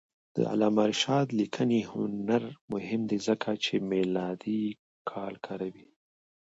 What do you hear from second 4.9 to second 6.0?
کال کاروي.